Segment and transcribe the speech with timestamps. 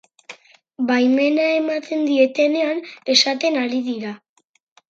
[0.91, 2.83] Baimena ematen dietenean
[3.17, 4.19] esaten ari dira.